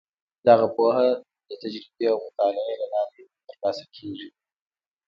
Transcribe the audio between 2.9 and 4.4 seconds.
لارې ترلاسه کیږي.